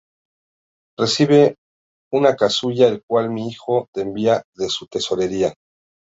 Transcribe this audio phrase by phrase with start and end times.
[0.97, 1.57] Recibe
[2.11, 5.53] esta casulla la cual mi Hijo te envía de su tesorería.